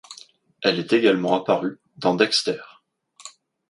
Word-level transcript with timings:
Elle 0.63 0.79
est 0.79 0.93
également 0.93 1.35
apparue 1.35 1.79
dans 1.97 2.15
Dexter. 2.15 2.59